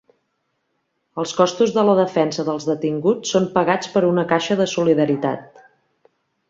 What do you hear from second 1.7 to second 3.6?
de la defensa dels detinguts són